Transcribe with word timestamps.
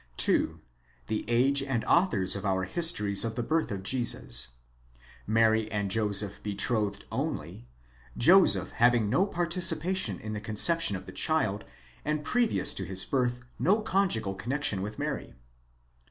2. 0.17 0.59
The 1.05 1.25
age 1.29 1.61
and 1.61 1.85
authors 1.85 2.35
of 2.35 2.43
our 2.43 2.63
histories 2.63 3.23
of 3.23 3.35
the 3.35 3.43
birth 3.43 3.69
of 3.69 3.83
Jesus: 3.83 4.47
Mary 5.27 5.71
and 5.71 5.91
Joseph 5.91 6.41
betrothed 6.41 7.05
only; 7.11 7.67
Joseph 8.17 8.71
having 8.71 9.11
no 9.11 9.27
participation 9.27 10.19
in 10.19 10.33
the 10.33 10.41
conception 10.41 10.95
of 10.97 11.05
the 11.05 11.11
child, 11.11 11.65
and 12.03 12.23
previous 12.23 12.73
to 12.73 12.83
his 12.83 13.05
birth 13.05 13.41
no 13.59 13.81
conjugal 13.81 14.33
connexion 14.33 14.81
with 14.81 14.97
Mary. 14.97 15.35